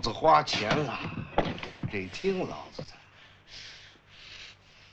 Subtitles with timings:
[0.00, 0.98] 子花钱了，
[1.92, 2.88] 得听老子的。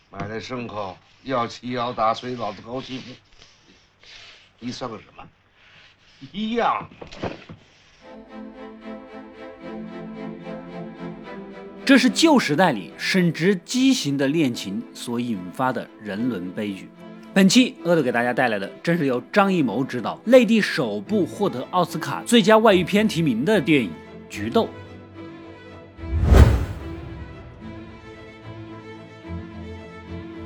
[0.09, 3.01] 买来牲口要骑要打，随老子高兴。
[4.59, 5.23] 你算个什么？
[6.31, 6.89] 一样。
[11.85, 16.89] 这是旧时代里深植畸形的恋情所引发的人伦悲剧。
[17.33, 23.89] 本期阿斗给大家带来的，正是由张艺谋执导、内地首部获得奥斯卡最佳外语片提名的电影
[24.29, 24.65] 《菊豆》。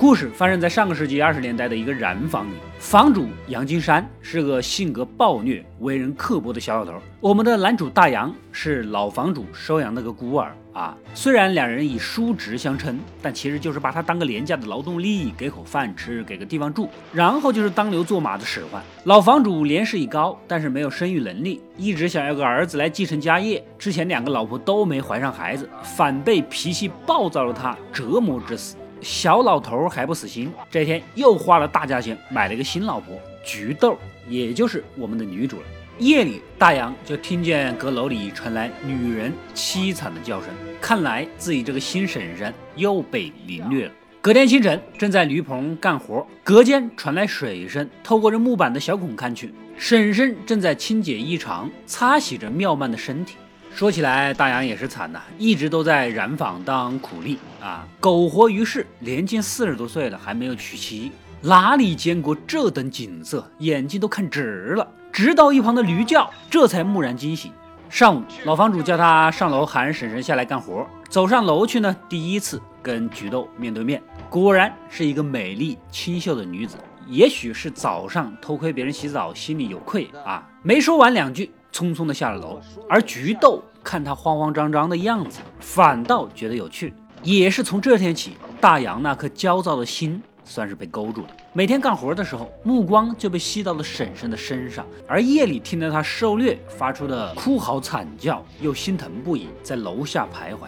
[0.02, 6.94] 故事发生在上个世纪二十年代的一个染坊里，房主杨金山是个性格暴虐、为人刻薄的小老头。
[7.20, 10.98] 我们的男主大洋是老房主收养那个孤儿啊。
[11.14, 18.82] 虽然两人以叔侄相称，但其实就是把他当个廉价的劳动力，给口饭吃，给个地方住，然后就是当牛做马的使唤。
[19.04, 23.64] 老房主年事已高，但是没有生育能力，一直想要个儿子来继承家业。
[23.78, 28.76] 之前两个老婆都没怀上孩子，反被脾气暴躁的他折磨致死。
[29.02, 35.64] 小老头还不死心，这天又花了大价钱买了一个新老婆菊豆，也就是我们的女主了。
[35.98, 40.50] 夜里，大洋就听见阁楼里传来女人凄惨的叫声，
[40.80, 43.92] 看来自己这个新婶婶又被凌虐了。
[44.22, 53.36] 隔天清晨，正在驴棚干活，隔间传来水声，透过这木板的小孔看去，婶婶正在清洁衣裳，擦洗着妙曼的身体。
[53.74, 64.88] 说起来，大洋也是惨呐，一直都在染坊当苦力啊，苟活于世，年近四十多岁了还没有娶妻，哪里见过这等景色，眼睛都看直了。
[65.12, 67.52] 直到一旁的驴叫，这才蓦然惊醒。
[67.90, 76.78] 上午，老房主叫他上楼喊婶婶下来干活，走上楼去呢，第一次跟菊豆面对面，果然是一个美丽清秀的女子。
[77.08, 81.52] 也许是早上偷窥别人洗澡，心里有愧啊，没说完两句。
[81.72, 86.94] 匆匆的下了楼，而菊豆看他慌慌张张的样子，反倒觉得有趣。
[87.24, 91.28] 也是从这天起，大杨那颗焦躁的心算是被勾住了。
[91.54, 100.68] 每天干活的时候，目光就被吸到了婶婶的身上，而夜里听到她受虐发出的哭嚎惨叫，又心疼不已，在楼下徘徊。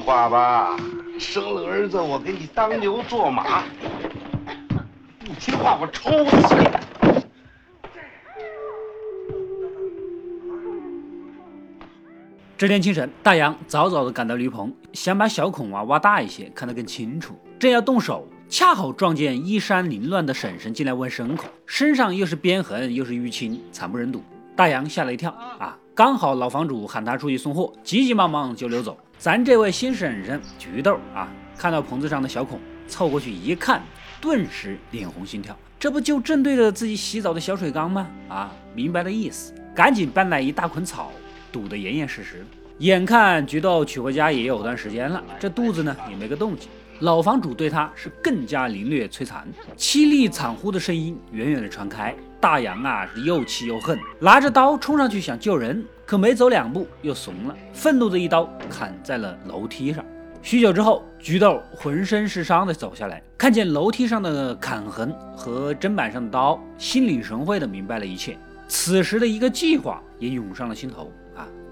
[0.00, 0.76] 话吧。
[1.18, 3.62] 生了儿子，我给你当牛做马；
[5.20, 6.66] 不听话，我抽死你！
[12.56, 17.34] 这天清晨，大洋早早的赶到驴棚，想把小孔啊挖大一些，看得更清楚。
[17.58, 24.22] 正要动手，恰好撞见衣衫凌乱的婶婶进来问牲口，身上又是鞭痕又是淤青，惨不忍睹。
[24.56, 25.78] 大洋吓了一跳啊！
[25.94, 28.98] 刚好老房主喊他出去送货，急急忙忙就溜走。
[29.20, 32.58] 咱这位新婶婶菊豆啊，看到棚子上的小孔，
[32.88, 33.82] 凑过去一看，
[34.18, 35.54] 顿时脸红心跳。
[35.78, 38.08] 这不就正对着自己洗澡的小水缸吗？
[38.30, 41.12] 啊，明白了意思，赶紧搬来一大捆草，
[41.52, 42.46] 堵得严严实实。
[42.78, 46.70] 眼看菊豆娶回家也有段时间了，这肚子呢也没个动静。
[47.00, 52.14] 老房主对他是更加凌虐摧残，凄厉惨呼的声音远远的传开。
[52.38, 55.82] 大洋啊是又气又恨，拿着刀冲上去想救人。
[56.04, 60.04] 可没走两步又怂了，愤怒的一刀砍在了楼梯上。
[60.42, 68.36] 许久之后，菊豆浑身是伤的走下来，看见楼梯上的砍痕和砧板上的刀，心领神会的明白了一切。
[68.68, 71.10] 此时的一个计划也涌上了心头，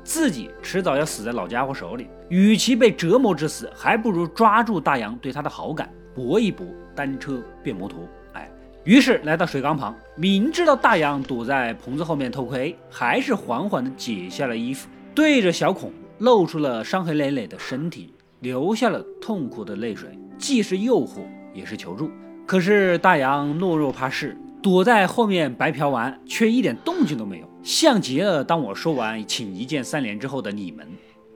[0.04, 8.00] 自己迟早要死在老家伙手里，与其被折磨致死，还不如抓住大洋对他的好感，搏一搏，单车变摩托。
[8.32, 8.50] 哎
[8.84, 21.20] 于是来到水缸旁，明知道大洋躲在棚子后面偷窥，还是缓缓地解下了衣服，对着小孔露出了伤痕累累的身体，流下了痛苦的泪水，既是诱惑，
[21.52, 22.10] 也是求助。
[22.46, 30.88] 可是大洋懦弱怕事，躲在后面白嫖完，却一点动静都没有，像极了当我说完请一键三连之后的你们。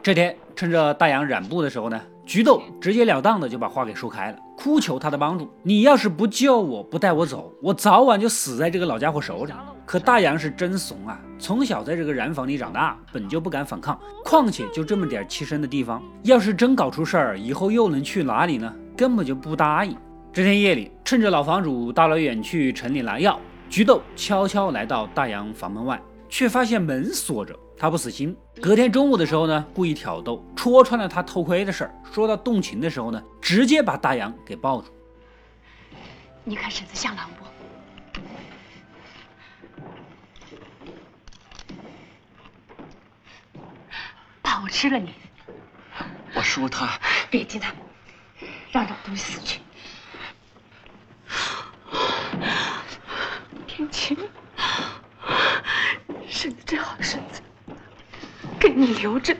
[0.03, 2.01] 这天趁着大洋染布的时候呢。
[2.25, 5.51] 菊豆直截了当的就把话给说开了，哭求他的帮助。
[5.63, 9.53] 你要是不救我，不带我走，我早晚就死在这个老家伙手里。
[9.85, 13.99] 可大洋是真怂啊，从小在这个染坊里长大，本就不敢反抗。
[14.25, 18.73] 况且就这么点栖身的地方，要是真搞出事儿，以后又能去哪里呢？
[18.97, 19.95] 根本就不答应。
[20.33, 23.39] 这天夜里，趁着老房主大老远去城里拿药，
[23.69, 26.01] 菊豆悄悄来到大洋房门外，
[26.33, 27.55] 却发现门锁着。
[27.77, 31.95] 他不死心，隔天中午的时候呢，故意挑逗，戳穿了他偷窥的事儿。
[32.11, 34.91] 说到动情的时候呢，直接把大洋给抱住。
[36.43, 37.45] 你看婶子像狼不？
[44.43, 45.13] 怕我吃了你？
[46.35, 46.99] 我说他
[47.31, 47.75] 别提他，
[48.71, 49.61] 让老东西死去。
[53.91, 54.17] 情，
[56.43, 57.41] 是你最好身子，
[58.59, 59.33] 给你留着。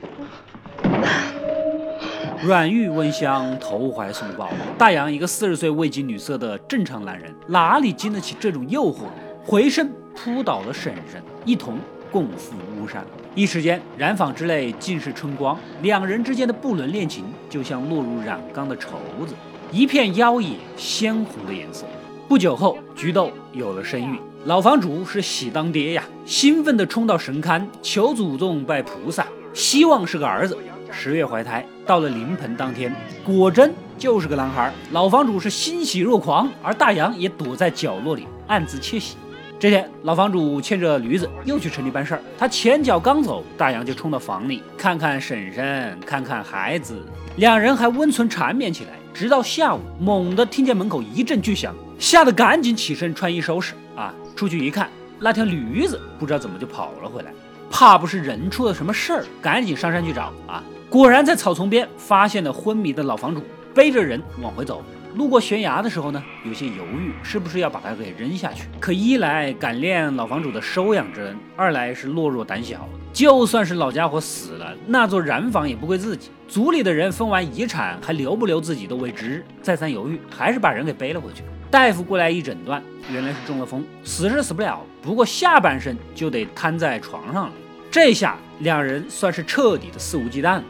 [2.41, 4.49] 软玉温香，投怀送抱。
[4.77, 8.99] 大洋一个四十岁未经女色的正常男人，哪里经得起这种诱惑？
[9.43, 11.77] 回身扑倒了婶婶，一同
[12.09, 13.05] 共赴巫山。
[13.35, 18.91] 一时间，染坊之内尽是春光，两人之间的不伦恋情就像落入染缸的绸
[19.27, 19.35] 子，
[19.73, 21.85] 一片妖冶鲜红的颜色。
[22.27, 30.57] 不久后，菊豆有了身孕，老房主是喜当爹呀，兴奋地冲到神龛求祖宗拜菩萨，希望是个儿子。
[30.89, 34.71] 十月怀胎，到了临盆当天，果真就是个男孩。
[34.91, 39.17] 老房主是欣喜若狂，而大洋也躲在角落里暗自窃喜。
[39.59, 47.05] 这天，老房主牵着驴子又去城里办事儿，他前脚刚走，大洋就冲到房里看看婶婶，看看孩子，
[47.35, 48.91] 两人还温存缠绵起来。
[49.13, 54.89] 直到下午，猛地听见门口一阵巨响，吓得赶紧起身穿衣收拾啊，出去一看，
[55.19, 57.31] 那条驴子不知道怎么就跑了回来，
[57.69, 60.63] 怕不是人出了什么事儿，赶紧上山去找啊。
[60.89, 63.43] 果然在草丛边发现了昏迷的老房主，
[63.73, 64.83] 背着人往回走。
[65.15, 68.63] 路过悬崖的时候呢，有些犹豫，是不是要把他给扔下去？
[68.79, 72.89] 可一来感念老房主的收养之恩，二来是懦弱胆小。
[73.13, 79.45] 就算是老家伙死了，那座染坊也不归自己，族里的人分完遗产还留不留自己都未知。
[79.61, 81.43] 再三犹豫，还是把人给背了回去。
[81.69, 82.81] 大夫过来一诊断，
[83.11, 87.53] 原来是中了风，死是死不了，不过下半身就得瘫在床上了。
[87.91, 90.63] 这下两人算是彻底的肆无忌惮了。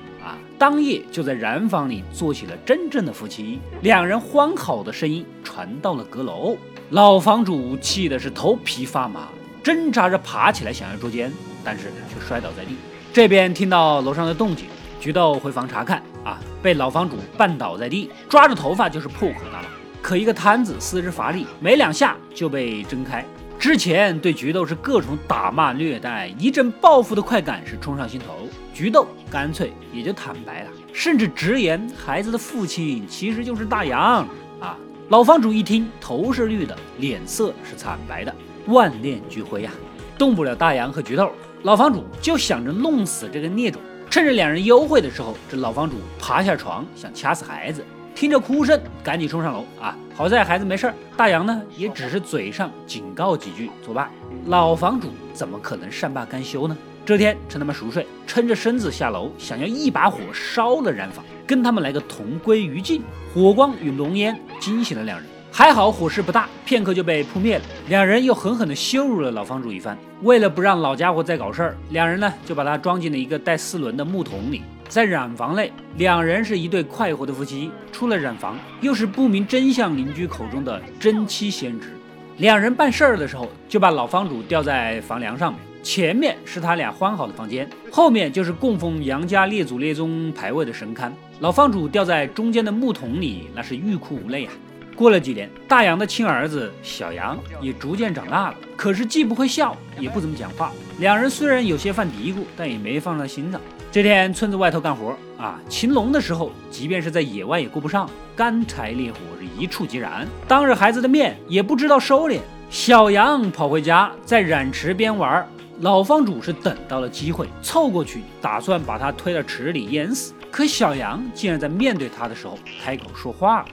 [0.58, 6.56] 当夜就在染坊里做起了真正的夫妻，两人欢好的声音传到了阁楼，
[6.92, 9.28] 老房主气的是头皮发麻，
[9.62, 11.30] 挣扎着爬起来想要捉奸，
[11.64, 12.76] 但是却摔倒在地。
[13.12, 14.66] 这边听到楼上的动静，
[15.00, 19.68] 菊豆回房查看，啊，被老房主绊倒在地，抓着头发就是破口大骂。
[20.02, 23.24] 可一个瘫子四肢乏力，没两下就被挣开。
[23.58, 34.28] 之前对菊豆是各种打骂虐待，一阵报复的快感是冲上心头，菊豆干脆也就坦白了，甚至直言孩子的父亲其实就是大洋
[34.60, 34.78] 啊！
[35.08, 39.72] 老房主一听，头是绿的，脸色是惨白的，万念俱灰呀，
[40.18, 41.32] 动不了大洋和菊豆，
[41.64, 43.82] 老房主就想着弄死这个孽种。
[44.10, 47.84] 趁着两人幽会的时候，这老房主爬下床想掐死孩子。
[48.14, 49.98] 听着哭声，赶紧冲上楼啊！
[50.14, 54.12] 好在孩子没事儿，大洋呢也只是嘴上警告几句作罢。
[54.46, 56.78] 老房主怎么可能善罢甘休呢？
[57.06, 63.02] 这天趁他们熟睡，撑着身子下楼，想要一把火烧了染坊，跟他们来个同归于尽。
[63.34, 67.64] 火光与浓烟惊醒了两人，还好火势不大，片刻就被扑灭了。
[67.88, 69.96] 两人又狠狠地羞辱了老房主一番。
[70.24, 74.64] 为了不让老家伙再搞事儿，两人呢就把他装进了一个带四轮的木桶里。
[74.90, 77.70] 在染房内，两人是一对快活的夫妻。
[77.92, 81.90] 出了染房，又是不明真相邻居口中的真妻先知。
[82.38, 91.12] 两人办事儿的时候，就把老房主吊在房梁上面，前面是他俩欢好的房间，后面就是供奉杨家列祖列宗牌位的神龛。
[91.42, 94.54] 老房主吊在中间的木桶里，那是欲哭无泪啊。
[94.96, 100.72] 过了几年，大杨的亲儿子小杨也逐渐长大了，可是既不会笑，也不怎么讲话。
[101.00, 103.60] 两人虽然有些犯嘀咕，但也没放在心上。
[103.92, 110.28] 这天，村子外头干活啊，擒龙的时候，即便是在野外也顾不上，干柴烈火是一触即燃。
[110.48, 112.40] 当着孩子的面，也不知道收敛。
[112.70, 115.48] 小杨跑回家，在染池边玩，
[115.82, 120.34] 老房主是等到了机会，凑过去，打算把他推到池里淹死。
[120.50, 123.66] 可小杨竟然在面对他的时候开口说话了：“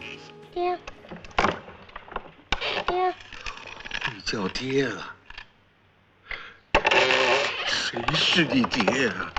[4.15, 5.15] 你叫爹啊？
[7.67, 9.33] 谁是你爹啊？”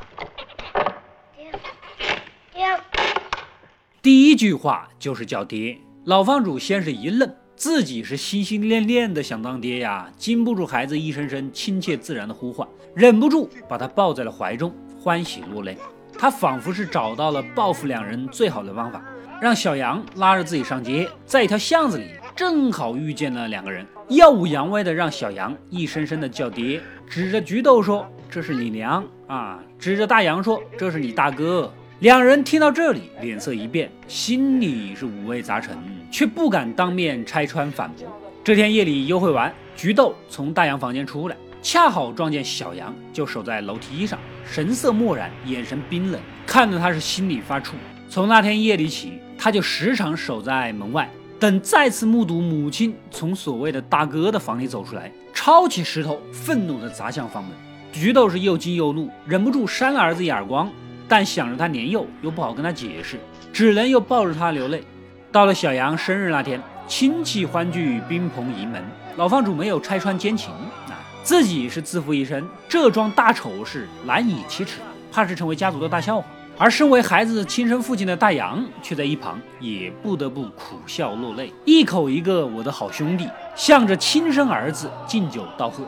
[4.02, 15.78] 第一句话就是叫爹，老房主先是一愣，自己是心心念念的想当爹呀，禁不住孩子一声声亲切自然的呼唤，忍不住把他抱在了怀中，欢喜落泪。
[16.18, 19.04] 他仿佛是找到了报复两人最好的方法，
[19.40, 31.72] 让小杨拉着自己上街，在一条巷子里正好遇见了两个人，耀武扬威的让小杨一声声的叫爹，指着菊豆说这是你娘啊，指着大洋说这是你大哥。
[32.00, 35.78] 两人听到这里，脸色一变，心里是五味杂陈，
[36.10, 38.08] 却不敢当面拆穿反驳。
[38.44, 47.74] 这天夜里幽会完，菊豆从大洋房间出来，恰好撞见小杨就守在楼梯上，神色漠然，眼神冰冷，看得他是心里发怵。
[48.10, 51.08] 从那天夜里起，他就时常守在门外，
[51.42, 57.52] 等再次目睹母亲从所谓的大哥的房里走出来，抄起石头，愤怒地砸向房门。
[57.92, 60.70] 菊豆是又惊又怒，忍不住扇了儿子一耳光。
[61.08, 63.20] 但想着他年幼，又不好跟他解释，
[63.52, 64.84] 只能又抱着他流泪。
[65.32, 68.80] 到了小杨生日那天，亲戚欢聚，宾朋迎门。
[69.18, 70.52] 老房主没有拆穿奸情
[70.90, 70.94] 啊，
[71.24, 74.74] 自己是自负一生，这桩大丑事难以启齿，
[75.12, 76.28] 怕是成为家族的大笑话。
[76.58, 85.84] 而身为孩子亲生父亲的大洋，却在一旁也不得不苦笑落泪，一口一个我的好兄弟，向着亲生儿子敬酒道贺。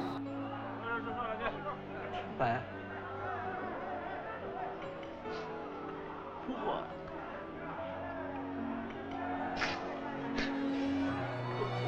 [2.40, 2.60] 哎，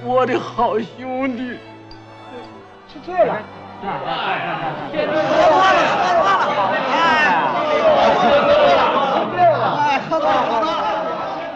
[0.04, 1.58] 我我的好兄弟，
[2.88, 3.42] 吃醉了。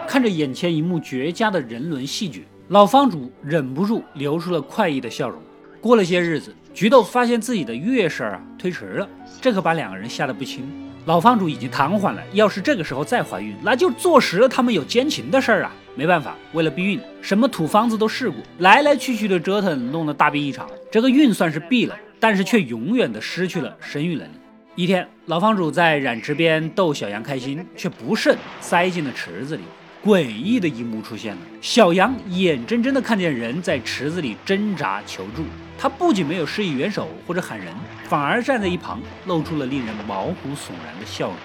[0.06, 5.40] 看着眼前一幕绝佳的人伦戏剧，老房主忍不住流出了快意的笑容。
[5.80, 9.08] 过了些日子，菊豆发现自己的月事儿啊推迟了，
[9.40, 10.68] 这可把两个人吓得不轻。
[11.06, 15.72] 老房主已经瘫痪了，要是这个时候再怀孕，那就坐实了他们有奸情的事儿啊！
[15.94, 20.68] 没办法，为了避孕，什么土方子都试过，来来去去的折腾，弄得大病一场。
[20.90, 24.32] 这个孕算是避了，但是却永远的失去了生育能力。
[24.80, 29.62] 一天，老房主在染池边逗小羊开心，却不慎塞进了池子里。
[30.02, 35.44] 诡异的一幕出现了，小羊眼睁睁地看见人在池子里挣扎求助，
[35.78, 37.66] 他不仅没有施以援手或者喊人，
[38.04, 41.36] 反而站在一旁，露出了令人毛骨悚然的笑容。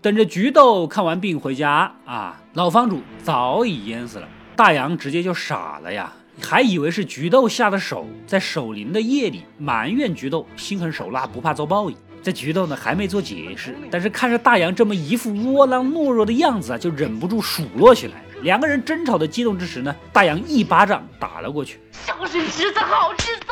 [0.00, 6.10] 等着菊豆看完病回家啊，老房主早已淹死了，大洋直接就傻了呀。
[6.42, 11.96] 还以为是菊豆下的手，在守灵的夜里埋怨菊豆心狠手辣，不怕遭报应。
[12.22, 18.22] 这菊豆呢还没做解释，但是看着大洋这么一副窝囊懦弱的样子啊，就忍不住数落起来。
[18.42, 21.78] 两个人争吵的激动之时呢，大洋一巴掌打了过去。
[21.92, 23.44] 孝顺侄子，好侄子。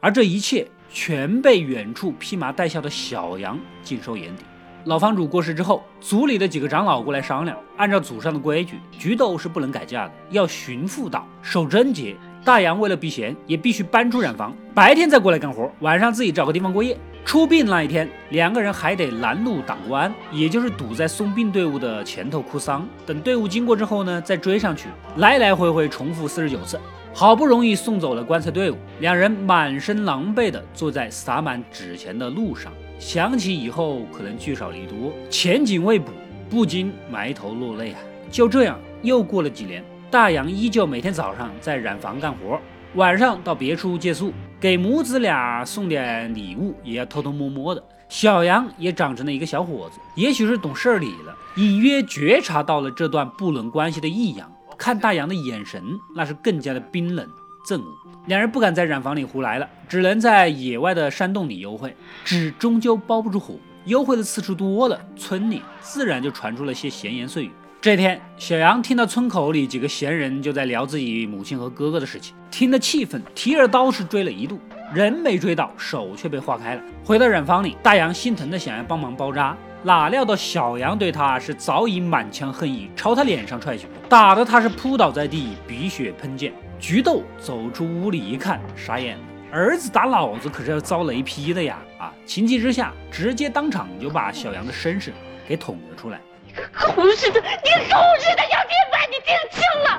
[0.00, 4.44] 而这一切全被远处披麻戴孝的小羊尽收眼底。
[4.84, 12.14] 老房主过世之后，族里的几个长老过来商量，按照祖上的规矩，菊豆是不能改嫁的，要寻妇道，守贞节。
[12.44, 16.94] 大洋为了避嫌，也必须搬出染房，白天再过来干活，晚上自己找个地方过夜。
[17.24, 22.86] 出殡那一天，两个人还得拦路挡关，也就是堵在送殡队伍的前头哭丧。
[23.06, 26.78] 等队伍经过之后呢，再追上去，来来回回重复四十九次。
[27.14, 32.70] 好不容易送走了棺材队伍，两人满身狼狈地坐在撒满纸钱的路上。
[32.98, 36.10] 想起以后可能聚少离多，前景未卜，
[36.48, 37.98] 不禁埋头落泪啊！
[38.30, 42.58] 就这样，又过了几年，大洋依旧每天早上在染房干活，
[42.94, 47.82] 晚上到别处借宿，给母子俩送点礼物，也要偷偷摸摸的。
[48.08, 55.82] 小杨也长成了一个小伙子，也许是懂事理了，隐约觉察到了这段不伦关系的异样，看大洋的眼神
[56.14, 57.26] 那是更加的冰冷。
[57.66, 57.84] 憎恶，
[58.26, 61.96] 两人不敢在染房里胡来了，只能在野外的山洞里幽会。
[62.24, 63.54] 纸终究包不住火，
[63.86, 67.50] 幽会的次数多了，村里自然就传出了些闲言碎语。
[67.80, 74.58] 这天，小杨听到村口里几个闲人就在聊自己母亲和哥哥的事情，听得气愤，提着刀是追了一路，
[74.94, 76.82] 人没追到，手却被划开了。
[77.04, 86.50] 回到染房里，大杨心疼的想要帮忙包扎，哪料到小杨对他是早已满腔恨意，朝他脸上踹去，打得他是扑倒在地，鼻血喷溅。
[86.86, 89.24] 菊豆走出屋里一看，傻眼了。
[89.50, 91.78] 儿子打老子可是要遭雷劈的呀！
[91.98, 95.10] 啊，情急之下，直接当场就把小杨的身世
[95.48, 96.20] 给捅了出来。
[96.46, 99.98] 你个狗日的，你个狗日的杨天白，你听清了，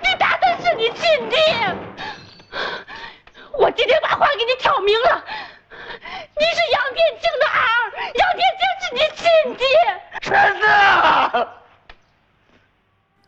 [0.00, 1.36] 你打的是你亲爹！
[3.58, 5.24] 我今天把话给你挑明了，
[6.38, 7.58] 你是杨天庆的儿，
[8.14, 9.26] 杨天庆是你亲
[9.58, 9.66] 爹。
[10.30, 11.48] 儿子，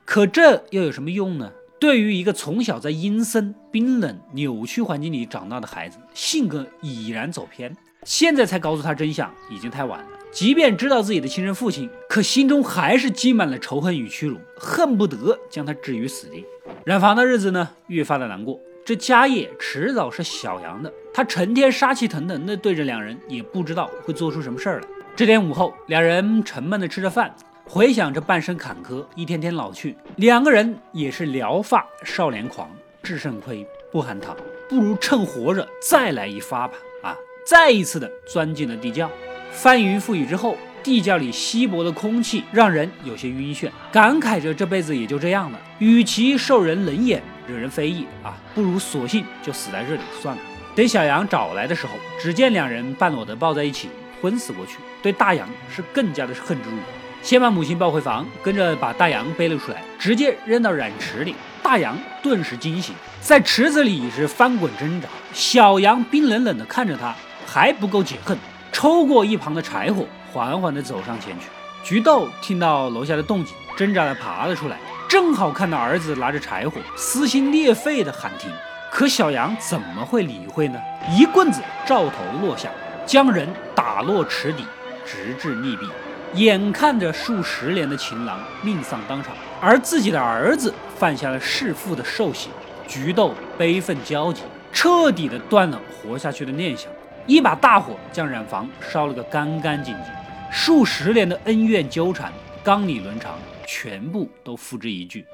[0.05, 1.51] 可这又有什么用呢？
[1.79, 10.07] 对于一个从小在阴森、冰冷、扭曲环境里长大的孩子，性格已然走偏，现在才告诉他真相，已经太晚了。
[10.33, 16.45] 即便知道自己的亲生父亲，可心中还是积满了仇恨与屈辱，恨不得将他置于死地。
[16.85, 18.59] 染房的日子呢，越发的难过。
[18.85, 24.87] 这家业迟早是小杨的，他成天杀气腾腾的对着两人，也不知道会做出什么事儿来。
[25.15, 27.35] 这天午后，两人沉闷的吃着饭。
[27.69, 32.71] 回想着半生坎坷，一天天老去，两个人也是聊发少年狂，
[33.03, 34.37] 智胜亏不含糖，
[34.69, 36.75] 不如趁活着再来一发吧！
[37.03, 39.11] 啊，再一次的钻进了地窖。
[39.51, 45.61] 翻云覆雨之后，地窖里稀薄的空气让人有些晕眩，感慨着这辈子也就这样了。
[45.81, 50.43] 与其受人冷眼，惹人非议啊，不如索性就死在这里算了。
[50.77, 53.89] 等小杨找来的时候，只见两人半裸的抱在一起，
[54.23, 54.79] 昏死过去。
[55.03, 56.83] 对大杨是更加的恨之入骨。
[57.27, 61.35] 先把母亲抱回房，跟着把大洋背了出来，直接扔到染池里。
[61.61, 65.09] 大洋顿时惊醒，在池子里是翻滚挣扎。
[65.33, 67.13] 小羊冰冷冷地看着他，
[67.45, 68.39] 还不够解恨，
[68.71, 71.49] 抽过一旁的柴火，缓缓地走上前去。
[71.83, 74.79] 菊豆听到楼下的动静，挣扎地爬了出来，
[75.09, 78.49] 正好看到儿子拿着柴火，撕心裂肺地喊停。
[78.89, 80.79] 可小杨怎么会理会呢？
[81.11, 82.69] 一棍子照头落下，
[83.05, 84.65] 将人打落池底，
[85.05, 85.91] 直至溺毙。
[86.37, 92.53] 眼看着数十年的情郎命丧当场，而自己的儿子犯下了弑父的兽行，
[92.87, 96.93] 菊豆悲愤交集，彻底的断了活下去的念想。
[97.27, 100.05] 一把大火将染房烧了个干干净净。
[100.53, 102.31] 数十年的恩怨纠缠、
[102.63, 105.25] 纲理伦常，全部都付之一炬。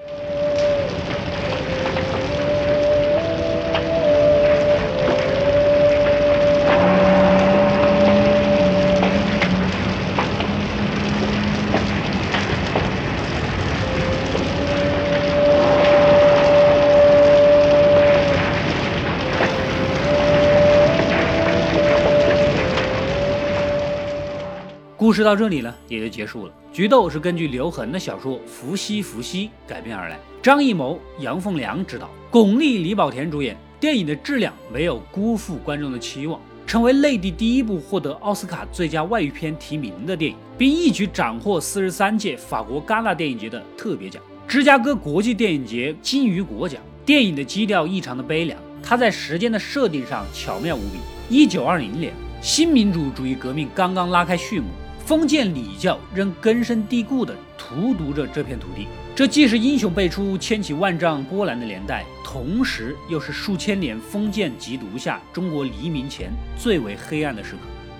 [25.13, 26.55] 故事到这里呢，也就结束了。
[26.73, 33.55] 菊豆是根据刘恒的小说《伏羲伏羲》改编而来，张艺谋、杨凤良执导，巩俐、李保田主演。
[33.79, 46.81] 电影的质量没有辜负观众的期望，成为内地第一部获得奥斯卡最佳外语片提名的电影，并一举斩获四十三届法国戛纳电影节的特别奖、芝加哥国际电影节金鱼国奖。
[47.05, 50.99] 电影的基调异常的悲凉，它在时间的设定上巧妙无比。
[51.29, 54.69] 一九二零年，新民主主义革命刚刚拉开序幕。
[55.05, 67.59] 封建礼教仍根深蒂固地荼毒着这片土地，这既是英雄辈出、千起万丈波澜的年代，同时又是数千年封建极毒下中国黎明前最为黑暗的时刻。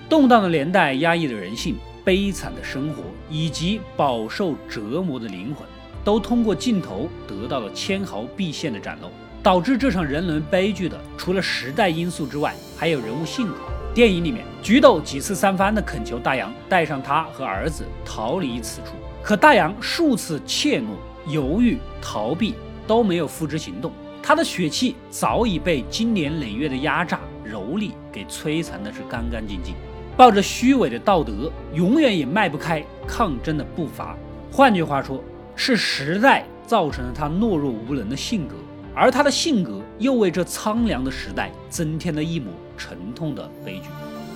[0.09, 5.67] 动荡的年代、压抑的人性、悲惨的生活以及饱受折磨的灵魂，
[6.03, 9.09] 都通过镜头得到了纤毫毕现的展露。
[9.43, 13.55] 导致这场人伦悲剧的，除了时代因素之外，还有人物性格。
[13.93, 20.85] 电影里面，菊豆几次三番的恳求大洋带上他和儿子逃离此处，可大洋数次怯懦、
[21.27, 22.55] 犹豫、逃避，
[22.87, 23.91] 都没有付之行动。
[24.23, 29.75] 他的血气早已被经年累月的压榨、蹂躏给摧残的是干干净净。
[30.17, 34.17] 抱着虚伪的道德，永远也迈不开抗争的步伐。
[34.51, 35.23] 换句话说，
[35.55, 38.55] 是时代造成了他懦弱无能的性格，
[38.95, 42.51] 而他的性格又为这苍凉的时代增添了一抹。
[42.77, 43.89] 沉痛的悲剧，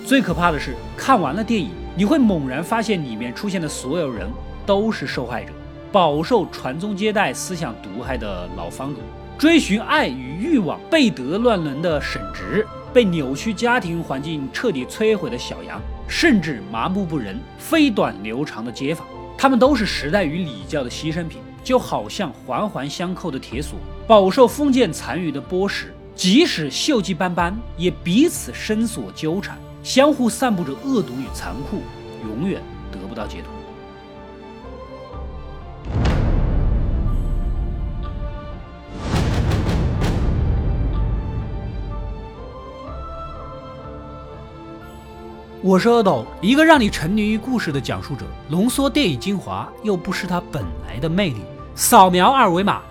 [0.06, 4.28] 最可怕的是，看完了电影，你会猛然发现里面出现的所有人
[4.64, 5.52] 都是受害者，
[5.90, 9.00] 饱受传宗接代思想毒害的老房主，
[9.38, 25.86] 追寻爱与欲望背德乱伦的沈直，被扭曲家庭环境彻底摧毁的小杨，甚至麻木不仁、飞短流长的街坊，他们都是时代与礼教的牺牲品，就好像环环相扣的铁锁，饱受封建残余的剥蚀。
[26.18, 31.80] 即使锈迹斑斑，也彼此深锁纠缠，相互散布着恶毒与残酷，
[32.28, 33.52] 永远得不到解脱。
[45.62, 51.42] 我是阿斗，一个让你沉溺于故事的讲述者，浓缩电影精华，又不失它本来的魅力。
[51.76, 52.82] 扫描二维码，